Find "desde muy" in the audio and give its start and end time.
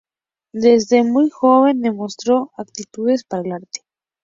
0.55-1.29